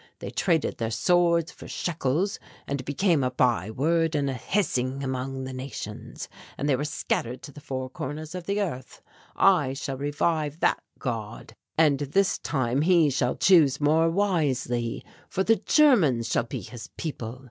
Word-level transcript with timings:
They 0.17 0.31
traded 0.31 0.77
their 0.79 0.89
swords 0.89 1.51
for 1.51 1.67
shekels 1.67 2.39
and 2.65 2.83
became 2.85 3.23
a 3.23 3.29
byword 3.29 4.15
and 4.15 4.31
a 4.31 4.33
hissing 4.33 5.03
among 5.03 5.43
the 5.43 5.53
nations 5.53 6.27
and 6.57 6.67
they 6.67 6.75
were 6.75 6.85
scattered 6.85 7.43
to 7.43 7.51
the 7.51 7.61
four 7.61 7.87
corners 7.87 8.33
of 8.33 8.47
the 8.47 8.59
earth. 8.63 9.03
I 9.35 9.73
shall 9.73 9.97
revive 9.99 10.59
that 10.61 10.79
God. 10.97 11.53
And 11.77 11.99
this 11.99 12.39
time 12.39 12.81
he 12.81 13.11
shall 13.11 13.35
chose 13.35 13.79
more 13.79 14.09
wisely, 14.09 15.05
for 15.29 15.43
the 15.43 15.57
Germans 15.57 16.27
shall 16.29 16.45
be 16.45 16.61
his 16.61 16.87
people. 16.97 17.39